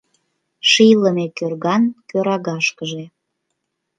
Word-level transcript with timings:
Шийлыме 0.69 1.25
кӧрган 1.37 1.83
кӧрагашкыже 2.09 3.03